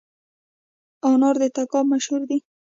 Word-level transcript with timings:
انار 1.07 1.35
د 1.41 1.43
تګاب 1.55 1.85
مشهور 1.93 2.21
دي 2.29 2.37